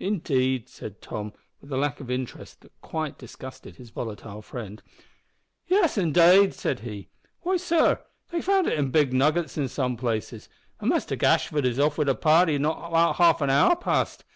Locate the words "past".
13.76-14.24